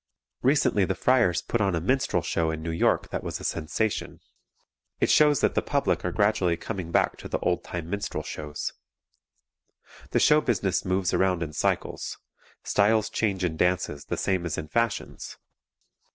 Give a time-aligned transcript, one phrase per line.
[0.41, 4.19] Recently the Friars put on a Minstrel Show in New York that was a sensation.
[4.99, 8.73] It shows that the public are gradually coming back to the old time Minstrel Shows.
[10.09, 12.17] The show business moves around in cycles;
[12.63, 15.37] styles change in dances the same as in fashions.